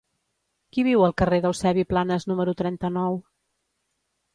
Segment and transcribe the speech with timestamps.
[0.77, 3.23] Qui viu al carrer d'Eusebi Planas número trenta-nou?